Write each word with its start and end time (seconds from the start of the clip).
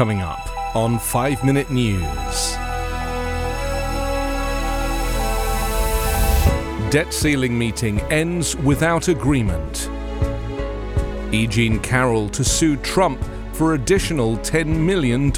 coming 0.00 0.22
up 0.22 0.48
on 0.74 0.98
5 0.98 1.44
Minute 1.44 1.70
News. 1.70 2.54
Debt 6.90 7.12
ceiling 7.12 7.58
meeting 7.58 8.00
ends 8.10 8.56
without 8.56 9.08
agreement. 9.08 9.90
E. 11.32 11.46
Jean 11.46 11.78
Carroll 11.80 12.30
to 12.30 12.42
sue 12.42 12.78
Trump 12.78 13.22
for 13.52 13.74
additional 13.74 14.38
$10 14.38 14.68
million. 14.68 15.30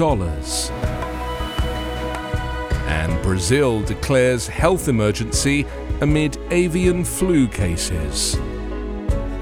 And 2.86 3.22
Brazil 3.24 3.82
declares 3.82 4.46
health 4.46 4.86
emergency 4.86 5.66
amid 6.02 6.38
avian 6.52 7.02
flu 7.02 7.48
cases. 7.48 8.36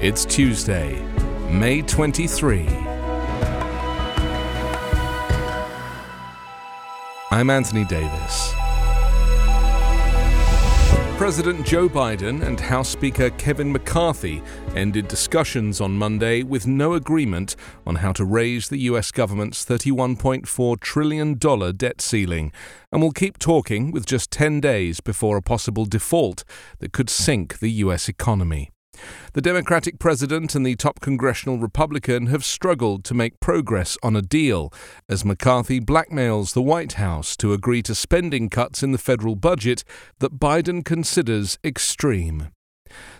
It's 0.01 0.25
Tuesday, 0.25 0.99
May 1.51 1.83
23. 1.83 2.90
I'm 7.33 7.49
Anthony 7.49 7.85
Davis. 7.85 8.53
President 11.17 11.65
Joe 11.65 11.87
Biden 11.87 12.45
and 12.45 12.59
House 12.59 12.89
Speaker 12.89 13.29
Kevin 13.29 13.71
McCarthy 13.71 14.43
ended 14.75 15.07
discussions 15.07 15.79
on 15.79 15.97
Monday 15.97 16.43
with 16.43 16.67
no 16.67 16.93
agreement 16.93 17.55
on 17.87 17.95
how 17.95 18.11
to 18.11 18.25
raise 18.25 18.67
the 18.67 18.79
U.S. 18.79 19.11
government's 19.11 19.63
$31.4 19.63 20.77
trillion 20.81 21.35
debt 21.35 22.01
ceiling, 22.01 22.51
and 22.91 23.01
will 23.01 23.13
keep 23.13 23.39
talking 23.39 23.91
with 23.91 24.05
just 24.05 24.29
10 24.31 24.59
days 24.59 24.99
before 24.99 25.37
a 25.37 25.41
possible 25.41 25.85
default 25.85 26.43
that 26.79 26.91
could 26.91 27.09
sink 27.09 27.59
the 27.59 27.71
U.S. 27.71 28.09
economy. 28.09 28.71
The 29.33 29.41
Democratic 29.41 29.97
president 29.97 30.55
and 30.55 30.65
the 30.65 30.75
top 30.75 30.99
congressional 30.99 31.57
Republican 31.57 32.25
have 32.27 32.43
struggled 32.43 33.05
to 33.05 33.13
make 33.13 33.39
progress 33.39 33.97
on 34.03 34.15
a 34.15 34.21
deal 34.21 34.73
as 35.07 35.23
McCarthy 35.23 35.79
blackmails 35.79 36.53
the 36.53 36.61
White 36.61 36.93
House 36.93 37.37
to 37.37 37.53
agree 37.53 37.81
to 37.83 37.95
spending 37.95 38.49
cuts 38.49 38.83
in 38.83 38.91
the 38.91 38.97
federal 38.97 39.37
budget 39.37 39.85
that 40.19 40.37
Biden 40.37 40.83
considers 40.83 41.57
extreme. 41.63 42.49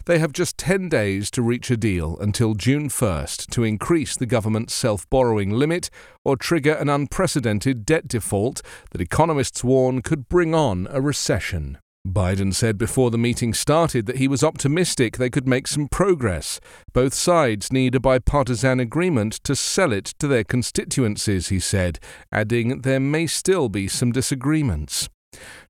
They 0.05 0.19
have 0.19 0.33
just 0.33 0.57
10 0.57 0.89
days 0.89 1.31
to 1.31 1.41
reach 1.41 1.71
a 1.71 1.77
deal 1.77 2.17
until 2.19 2.55
June 2.55 2.89
1st 2.89 3.49
to 3.51 3.63
increase 3.63 4.17
the 4.17 4.25
government's 4.25 4.73
self 4.73 5.09
borrowing 5.09 5.51
limit 5.51 5.89
or 6.25 6.35
trigger 6.35 6.73
an 6.73 6.89
unprecedented 6.89 7.85
debt 7.85 8.09
default 8.09 8.61
that 8.91 8.99
economists 8.99 9.63
warn 9.63 10.01
could 10.01 10.27
bring 10.27 10.53
on 10.53 10.87
a 10.89 10.99
recession. 10.99 11.77
Biden 12.07 12.53
said 12.53 12.77
before 12.77 13.11
the 13.11 13.17
meeting 13.17 13.53
started 13.53 14.05
that 14.07 14.17
he 14.17 14.27
was 14.27 14.43
optimistic 14.43 15.17
they 15.17 15.29
could 15.29 15.47
make 15.47 15.67
some 15.67 15.87
progress. 15.87 16.59
Both 16.93 17.13
sides 17.13 17.71
need 17.71 17.95
a 17.95 17.99
bipartisan 17.99 18.79
agreement 18.79 19.33
to 19.43 19.55
sell 19.55 19.93
it 19.93 20.05
to 20.19 20.27
their 20.27 20.43
constituencies, 20.43 21.49
he 21.49 21.59
said, 21.59 21.99
adding 22.31 22.81
there 22.81 22.99
may 22.99 23.27
still 23.27 23.69
be 23.69 23.87
some 23.87 24.11
disagreements. 24.11 25.09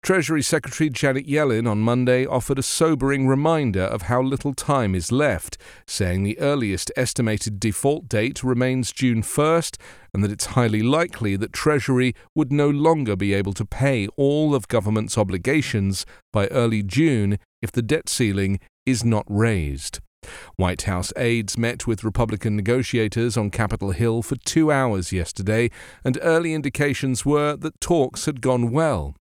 Treasury 0.01 0.41
Secretary 0.41 0.89
Janet 0.89 1.27
Yellen 1.27 1.69
on 1.69 1.79
Monday 1.79 2.25
offered 2.25 2.59
a 2.59 2.63
sobering 2.63 3.27
reminder 3.27 3.83
of 3.83 4.03
how 4.03 4.21
little 4.21 4.53
time 4.53 4.95
is 4.95 5.11
left, 5.11 5.57
saying 5.85 6.23
the 6.23 6.39
earliest 6.39 6.91
estimated 6.95 7.59
default 7.59 8.07
date 8.09 8.43
remains 8.43 8.91
June 8.91 9.21
1st 9.21 9.77
and 10.13 10.23
that 10.23 10.31
it's 10.31 10.47
highly 10.47 10.81
likely 10.81 11.35
that 11.35 11.53
Treasury 11.53 12.13
would 12.35 12.51
no 12.51 12.69
longer 12.69 13.15
be 13.15 13.33
able 13.33 13.53
to 13.53 13.65
pay 13.65 14.07
all 14.17 14.53
of 14.53 14.67
government's 14.67 15.17
obligations 15.17 16.05
by 16.33 16.47
early 16.47 16.83
June 16.83 17.37
if 17.61 17.71
the 17.71 17.81
debt 17.81 18.09
ceiling 18.09 18.59
is 18.85 19.05
not 19.05 19.25
raised. 19.27 19.99
White 20.55 20.83
House 20.83 21.11
aides 21.17 21.57
met 21.57 21.87
with 21.87 22.03
Republican 22.03 22.55
negotiators 22.55 23.37
on 23.37 23.49
Capitol 23.49 23.91
Hill 23.91 24.21
for 24.21 24.35
two 24.35 24.71
hours 24.71 25.11
yesterday, 25.11 25.71
and 26.03 26.19
early 26.21 26.53
indications 26.53 27.25
were 27.25 27.55
that 27.55 27.79
talks 27.81 28.25
had 28.25 28.41
gone 28.41 28.71
well. 28.71 29.15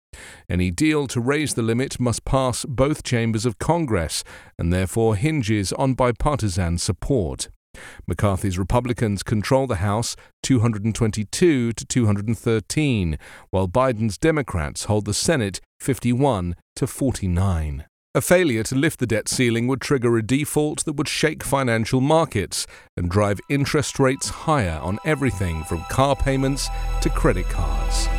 Any 0.50 0.72
deal 0.72 1.08
to 1.08 1.20
raise 1.20 1.54
the 1.54 1.62
limit 1.62 2.00
must 2.00 2.26
pass 2.26 2.66
both 2.66 3.04
chambers 3.04 3.46
of 3.46 3.60
Congress 3.60 4.24
and 4.58 4.72
therefore 4.72 5.16
hinges 5.16 5.74
on 5.74 5.94
bipartisan 5.94 6.78
support. 6.78 7.50
McCarthy's 8.08 8.58
Republicans 8.58 9.24
control 9.24 9.68
the 9.68 9.76
House 9.76 10.16
222 10.44 11.74
to 11.74 11.86
213, 11.86 13.18
while 13.52 13.68
Biden's 13.68 14.18
Democrats 14.18 14.86
hold 14.86 15.06
the 15.06 15.14
Senate 15.14 15.62
51 15.80 16.56
to 16.76 16.88
49. 16.88 17.86
A 18.16 18.22
failure 18.22 18.64
to 18.64 18.76
lift 18.76 19.00
the 19.00 19.06
debt 19.06 19.30
ceiling 19.30 19.68
would 19.68 19.82
trigger 19.82 20.18
a 20.18 20.26
default 20.26 20.84
that 20.86 20.94
would 20.94 21.08
shake 21.08 21.44
financial 21.44 22.02
markets 22.02 22.66
and 22.98 23.10
drive 23.10 23.40
interest 23.50 24.00
rates 24.00 24.30
higher 24.30 24.80
on 24.82 24.98
everything 25.06 25.64
from 25.66 25.86
car 25.92 26.16
payments 26.16 26.70
to 27.02 27.10
credit 27.12 27.48
cards. 27.50 28.10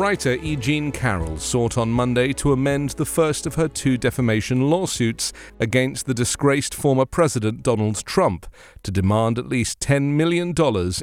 Writer 0.00 0.38
E. 0.40 0.56
Jean 0.56 0.92
Carroll 0.92 1.36
sought 1.36 1.76
on 1.76 1.90
Monday 1.90 2.32
to 2.32 2.52
amend 2.52 2.90
the 2.90 3.04
first 3.04 3.44
of 3.44 3.56
her 3.56 3.68
two 3.68 3.98
defamation 3.98 4.70
lawsuits 4.70 5.32
against 5.58 6.06
the 6.06 6.14
disgraced 6.14 6.74
former 6.74 7.04
President 7.04 7.62
Donald 7.62 8.04
Trump 8.06 8.46
to 8.82 8.90
demand 8.90 9.38
at 9.38 9.48
least 9.48 9.80
$10 9.80 10.12
million 10.12 10.54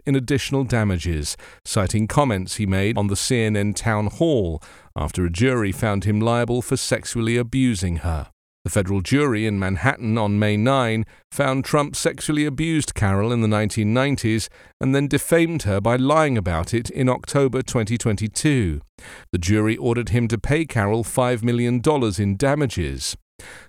in 0.05 0.16
additional 0.16 0.63
damages, 0.63 1.38
citing 1.63 2.07
comments 2.07 2.55
he 2.55 2.66
made 2.66 2.97
on 2.97 3.07
the 3.07 3.16
CNN 3.16 3.75
town 3.75 4.07
hall 4.07 4.63
after 4.95 5.25
a 5.25 5.29
jury 5.29 5.72
found 5.72 6.05
him 6.05 6.19
liable 6.19 6.61
for 6.61 6.75
sexually 6.75 7.38
abusing 7.38 7.97
her. 7.97 8.31
The 8.67 8.73
federal 8.83 9.00
jury 9.00 9.45
in 9.45 9.57
Manhattan 9.59 10.17
on 10.17 10.39
May 10.39 10.57
9 10.57 11.05
found 11.31 11.63
Trump 11.63 11.95
sexually 11.95 12.45
abused 12.45 12.95
Carroll 12.95 13.31
in 13.31 13.39
the 13.39 13.47
1990s 13.47 14.50
and 14.81 14.94
then 14.94 15.07
defamed 15.07 15.63
her 15.63 15.79
by 15.79 15.95
lying 15.95 16.38
about 16.38 16.73
it 16.73 16.89
in 16.89 17.07
October 17.07 17.61
2022. 17.61 18.81
The 19.31 19.38
jury 19.38 19.78
ordered 19.78 20.09
him 20.09 20.28
to 20.28 20.38
pay 20.38 20.66
Carroll 20.66 21.05
$5 21.05 21.44
million 21.44 21.81
in 22.19 22.35
damages. 22.35 23.16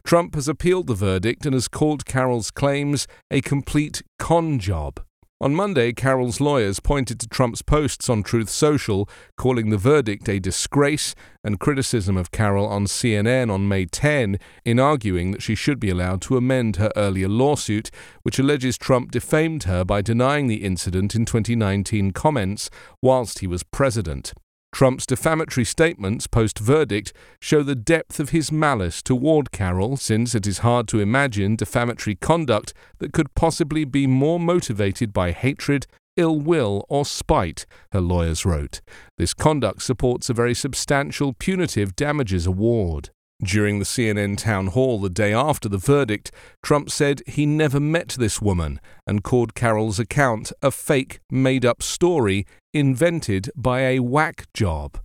Trump 0.03 0.35
has 0.35 0.49
appealed 0.49 0.89
the 0.89 0.95
verdict 0.95 1.47
and 1.47 1.55
has 1.55 1.69
called 1.69 2.05
Carroll's 2.05 2.51
claims 2.51 3.07
a 3.31 3.41
complete 3.41 4.03
con 4.19 4.59
job. 4.59 4.99
On 5.41 5.55
Monday, 5.55 5.93
Carroll's 5.93 6.41
lawyers 6.41 6.81
pointed 6.81 7.21
to 7.21 7.29
Trump's 7.29 7.63
posts 7.63 8.11
on 8.11 8.25
Truth 8.25 8.51
Social, 8.51 9.09
calling 9.37 9.71
the 9.71 9.79
verdict 9.79 10.29
a 10.29 10.41
disgrace, 10.41 11.15
and 11.45 11.61
criticism 11.61 12.17
of 12.17 12.33
Carroll 12.33 12.67
on 12.67 12.87
CNN 12.87 13.49
on 13.49 13.69
May 13.69 13.85
10 13.85 14.41
in 14.65 14.81
arguing 14.81 15.31
that 15.31 15.41
she 15.41 15.55
should 15.55 15.79
be 15.79 15.91
allowed 15.91 16.23
to 16.23 16.37
amend 16.37 16.75
her 16.77 16.91
earlier 16.97 17.29
lawsuit, 17.29 17.93
which 18.25 18.41
alleges 18.41 18.77
Trump 18.77 19.13
defamed 19.13 19.63
her 19.63 19.85
by 19.85 20.03
denying 20.03 20.49
the 20.49 20.65
incident 20.65 21.15
in 21.15 21.25
2019 21.25 22.11
comments 22.11 22.69
whilst 23.01 23.39
he 23.39 23.47
was 23.47 23.63
president. 23.63 24.35
Trump's 24.73 25.07
defamatory 25.07 25.65
statements 25.65 26.27
post 26.27 26.59
verdict 26.59 27.13
show 27.41 27.63
the 27.63 27.75
depth 27.75 28.21
of 28.21 28.31
his 28.31 28.53
malice 28.53 29.03
toward 29.03 29.51
Carroll, 29.51 29.97
since 29.97 30.35
it 30.35 30.47
is 30.47 30.59
hard 30.59 30.87
to 30.89 31.01
imagine 31.01 31.57
defamatory 31.57 32.15
conduct 32.15 32.75
that 32.99 33.13
could 33.13 33.35
possibly 33.35 33.85
be 33.85 34.07
more 34.07 34.39
motivated 34.39 35.13
by 35.13 35.33
hatred, 35.33 35.87
ill 36.17 36.39
will, 36.39 36.85
or 36.89 37.05
spite, 37.05 37.65
her 37.93 38.01
lawyers 38.01 38.45
wrote. 38.45 38.81
This 39.17 39.35
conduct 39.35 39.83
supports 39.83 40.29
a 40.29 40.35
very 40.35 40.55
substantial 40.55 41.33
punitive 41.33 41.97
damages 41.97 42.47
award. 42.47 43.11
During 43.43 43.79
the 43.79 43.85
CNN 43.85 44.37
town 44.37 44.69
hall 44.69 44.99
the 44.99 45.09
day 45.09 45.33
after 45.33 45.69
the 45.69 45.79
verdict, 45.79 46.33
Trump 46.61 46.91
said 46.91 47.23
he 47.27 47.47
never 47.47 47.79
met 47.79 48.17
this 48.19 48.43
woman 48.43 48.81
and 49.07 49.23
called 49.23 49.55
Carroll's 49.55 50.01
account 50.01 50.53
a 50.61 50.73
fake, 50.73 51.21
made 51.31 51.65
up 51.65 51.81
story 51.81 52.47
invented 52.75 53.51
by 53.55 53.83
a 53.83 54.01
whack 54.01 54.47
job. 54.55 54.99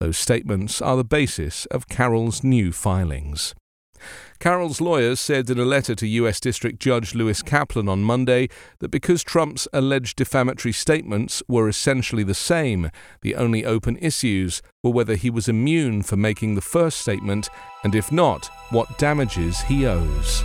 Those 0.00 0.18
statements 0.18 0.82
are 0.82 0.96
the 0.96 1.04
basis 1.04 1.66
of 1.66 1.88
Carroll's 1.88 2.42
new 2.42 2.72
filings. 2.72 3.54
Carroll's 4.40 4.80
lawyers 4.80 5.18
said 5.18 5.50
in 5.50 5.58
a 5.58 5.64
letter 5.64 5.94
to 5.96 6.06
U.S. 6.06 6.38
District 6.38 6.78
Judge 6.78 7.14
Lewis 7.14 7.42
Kaplan 7.42 7.88
on 7.88 8.02
Monday 8.02 8.48
that 8.78 8.90
because 8.90 9.24
Trump's 9.24 9.66
alleged 9.72 10.16
defamatory 10.16 10.72
statements 10.72 11.42
were 11.48 11.68
essentially 11.68 12.22
the 12.22 12.34
same, 12.34 12.90
the 13.22 13.34
only 13.34 13.64
open 13.64 13.96
issues 13.98 14.62
were 14.82 14.92
whether 14.92 15.16
he 15.16 15.30
was 15.30 15.48
immune 15.48 16.02
for 16.02 16.16
making 16.16 16.54
the 16.54 16.60
first 16.60 16.98
statement, 16.98 17.50
and 17.82 17.94
if 17.94 18.12
not, 18.12 18.48
what 18.70 18.98
damages 18.98 19.62
he 19.62 19.86
owes. 19.86 20.44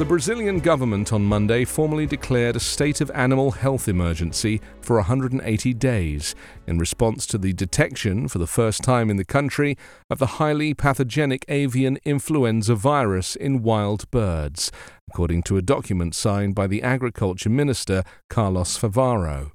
The 0.00 0.06
Brazilian 0.06 0.60
government 0.60 1.12
on 1.12 1.26
Monday 1.26 1.66
formally 1.66 2.06
declared 2.06 2.56
a 2.56 2.58
state 2.58 3.02
of 3.02 3.10
animal 3.10 3.50
health 3.50 3.86
emergency 3.86 4.62
for 4.80 4.96
180 4.96 5.74
days 5.74 6.34
in 6.66 6.78
response 6.78 7.26
to 7.26 7.36
the 7.36 7.52
detection, 7.52 8.26
for 8.26 8.38
the 8.38 8.46
first 8.46 8.82
time 8.82 9.10
in 9.10 9.18
the 9.18 9.26
country, 9.26 9.76
of 10.08 10.18
the 10.18 10.40
highly 10.40 10.72
pathogenic 10.72 11.44
avian 11.48 11.98
influenza 12.06 12.74
virus 12.74 13.36
in 13.36 13.62
wild 13.62 14.10
birds, 14.10 14.72
according 15.10 15.42
to 15.42 15.58
a 15.58 15.62
document 15.62 16.14
signed 16.14 16.54
by 16.54 16.66
the 16.66 16.82
Agriculture 16.82 17.50
Minister 17.50 18.02
Carlos 18.30 18.78
Favaro. 18.78 19.50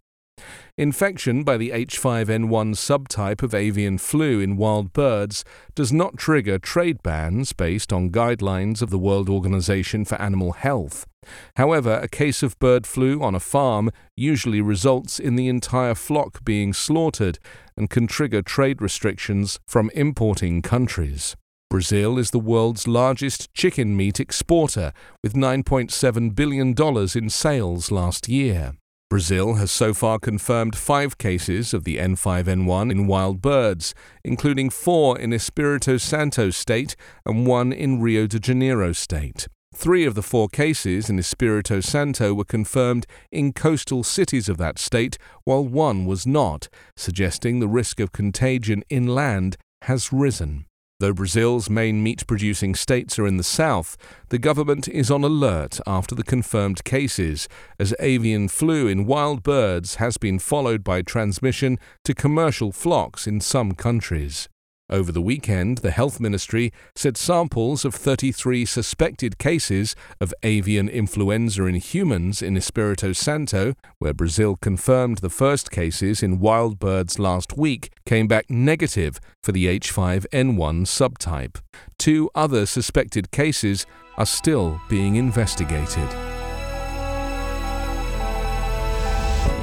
Infection 0.77 1.45
by 1.45 1.55
the 1.55 1.69
H5N1 1.69 2.75
subtype 2.75 3.41
of 3.41 3.53
avian 3.53 3.97
flu 3.97 4.41
in 4.41 4.57
wild 4.57 4.91
birds 4.91 5.45
does 5.73 5.93
not 5.93 6.17
trigger 6.17 6.59
trade 6.59 7.01
bans 7.01 7.53
based 7.53 7.93
on 7.93 8.09
guidelines 8.09 8.81
of 8.81 8.89
the 8.89 8.99
World 8.99 9.29
Organization 9.29 10.03
for 10.03 10.15
Animal 10.15 10.51
Health. 10.51 11.07
However, 11.55 12.01
a 12.03 12.09
case 12.09 12.43
of 12.43 12.59
bird 12.59 12.85
flu 12.85 13.23
on 13.23 13.33
a 13.33 13.39
farm 13.39 13.89
usually 14.17 14.59
results 14.59 15.17
in 15.17 15.37
the 15.37 15.47
entire 15.47 15.95
flock 15.95 16.43
being 16.43 16.73
slaughtered 16.73 17.39
and 17.77 17.89
can 17.89 18.05
trigger 18.05 18.41
trade 18.41 18.81
restrictions 18.81 19.59
from 19.65 19.89
importing 19.95 20.61
countries. 20.61 21.37
Brazil 21.69 22.17
is 22.17 22.31
the 22.31 22.37
world's 22.39 22.85
largest 22.85 23.53
chicken 23.53 23.95
meat 23.95 24.19
exporter, 24.19 24.91
with 25.23 25.35
$9.7 25.35 26.35
billion 26.35 26.75
in 27.15 27.29
sales 27.29 27.91
last 27.91 28.27
year. 28.27 28.73
Brazil 29.07 29.53
has 29.53 29.69
so 29.71 29.93
far 29.93 30.17
confirmed 30.17 30.75
five 30.75 31.19
cases 31.19 31.75
of 31.75 31.83
the 31.83 31.97
H5N1 31.97 32.89
in 32.89 33.05
wild 33.05 33.39
birds, 33.39 33.93
including 34.23 34.71
four 34.71 35.19
in 35.19 35.29
Espírito 35.29 36.01
Santo 36.01 36.49
state 36.49 36.95
and 37.23 37.45
one 37.45 37.71
in 37.71 38.01
Rio 38.01 38.25
de 38.25 38.39
Janeiro 38.39 38.93
state. 38.93 39.47
Three 39.75 40.05
of 40.05 40.15
the 40.15 40.23
four 40.23 40.47
cases 40.47 41.07
in 41.07 41.19
Espírito 41.19 41.83
Santo 41.83 42.33
were 42.33 42.45
confirmed 42.45 43.05
in 43.31 43.53
coastal 43.53 44.03
cities 44.03 44.49
of 44.49 44.57
that 44.57 44.79
state, 44.79 45.19
while 45.43 45.63
one 45.63 46.05
was 46.05 46.25
not, 46.25 46.67
suggesting 46.97 47.59
the 47.59 47.67
risk 47.67 47.99
of 47.99 48.11
contagion 48.11 48.83
inland 48.89 49.55
has 49.83 50.11
risen. 50.11 50.65
Though 51.01 51.13
Brazil's 51.13 51.69
main 51.69 52.01
meat 52.01 52.25
producing 52.25 52.73
states 52.73 53.19
are 53.19 53.27
in 53.27 53.35
the 53.35 53.43
south, 53.43 53.97
the 54.29 54.37
government 54.37 54.87
is 54.87 55.11
on 55.11 55.25
alert 55.25 55.81
after 55.85 56.15
the 56.15 56.23
confirmed 56.23 56.85
cases, 56.85 57.49
as 57.77 57.93
avian 57.99 58.47
flu 58.47 58.87
in 58.87 59.05
wild 59.05 59.43
birds 59.43 59.95
has 59.95 60.17
been 60.17 60.39
followed 60.39 60.85
by 60.85 61.01
transmission 61.01 61.79
to 62.05 62.13
commercial 62.13 62.71
flocks 62.71 63.27
in 63.27 63.41
some 63.41 63.73
countries. 63.73 64.47
Over 64.87 65.11
the 65.11 65.21
weekend, 65.21 65.79
the 65.79 65.89
Health 65.89 66.19
Ministry 66.19 66.71
said 66.93 67.17
samples 67.17 67.85
of 67.85 67.95
33 67.95 68.65
suspected 68.65 69.39
cases 69.39 69.95
of 70.21 70.31
avian 70.43 70.87
influenza 70.87 71.65
in 71.65 71.75
humans 71.75 72.43
in 72.43 72.53
Espírito 72.53 73.15
Santo, 73.15 73.73
where 73.97 74.13
Brazil 74.13 74.55
confirmed 74.55 75.19
the 75.19 75.29
first 75.29 75.71
cases 75.71 76.21
in 76.21 76.39
wild 76.39 76.77
birds 76.77 77.17
last 77.17 77.57
week, 77.57 77.91
came 78.05 78.27
back 78.27 78.47
negative 78.47 79.19
for 79.41 79.51
the 79.51 79.65
H5N1 79.65 80.85
subtype. 80.85 81.59
Two 81.97 82.29
other 82.35 82.67
suspected 82.67 83.31
cases 83.31 83.87
are 84.19 84.25
still 84.27 84.79
being 84.87 85.15
investigated. 85.15 86.34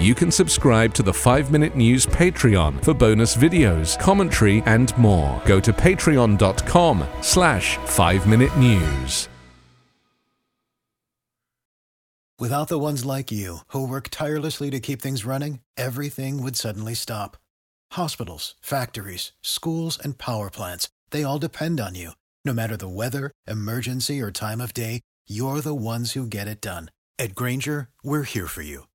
You 0.03 0.17
can 0.17 0.33
subscribe 0.33 0.95
to 0.95 1.05
the 1.05 1.15
5 1.15 1.53
Minute 1.53 1.77
News 1.77 2.07
Patreon 2.07 2.83
for 2.83 2.93
bonus 2.93 3.37
videos, 3.37 3.97
commentary, 3.97 4.61
and 4.67 4.93
more. 4.99 5.41
Go 5.47 5.61
to 5.61 5.73
patreon.com 5.73 7.07
slash 7.21 7.77
5 7.77 8.27
Minute 8.27 8.59
News. 8.59 9.29
Without 12.37 12.67
the 12.67 12.81
ones 12.81 13.05
like 13.05 13.31
you, 13.31 13.59
who 13.69 13.87
work 13.87 14.09
tirelessly 14.11 14.71
to 14.71 14.81
keep 14.81 15.01
things 15.01 15.25
running, 15.25 15.61
everything 15.77 16.43
would 16.43 16.57
suddenly 16.57 16.95
stop. 16.95 17.37
Hospitals, 17.93 18.57
factories, 18.61 19.31
schools, 19.41 20.01
and 20.03 20.19
power 20.19 20.51
plants, 20.51 20.89
they 21.13 21.23
all 21.23 21.39
depend 21.39 21.79
on 21.79 21.95
you. 21.95 22.11
No 22.45 22.53
matter 22.53 22.77
the 22.77 22.89
weather, 22.89 23.31
emergency, 23.47 24.21
or 24.21 24.33
time 24.33 24.61
of 24.61 24.75
day, 24.75 25.03
you're 25.29 25.61
the 25.61 25.77
ones 25.77 26.15
who 26.15 26.27
get 26.27 26.49
it 26.49 26.61
done. 26.61 26.91
At 27.21 27.37
Grainger, 27.37 27.89
we're 28.03 28.25
here 28.25 28.49
for 28.49 28.63
you 28.63 28.87